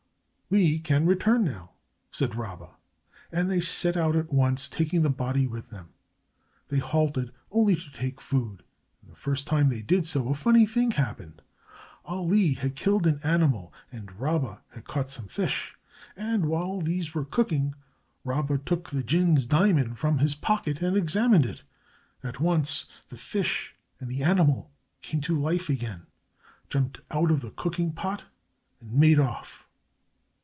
[0.53, 1.69] "We can return now,"
[2.11, 2.71] said Rabba,
[3.31, 5.91] and they set out at once, taking the body with them.
[6.67, 8.61] They halted only to take food,
[9.01, 11.41] and the first time they did so a funny thing happened.
[12.03, 15.77] Ali had killed an animal and Rabba had caught some fish,
[16.17, 17.73] and, while these were cooking,
[18.25, 21.63] Rabba took the jinn's diamond from his pocket and examined it.
[22.25, 24.69] At once the fish and the animal
[25.01, 26.07] came to life again,
[26.69, 28.23] jumped out of the cooking pot
[28.81, 29.69] and made off.